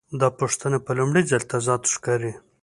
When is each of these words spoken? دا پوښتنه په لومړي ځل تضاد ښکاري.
دا 0.19 0.27
پوښتنه 0.39 0.77
په 0.85 0.91
لومړي 0.97 1.23
ځل 1.29 1.41
تضاد 1.51 1.81
ښکاري. 1.93 2.33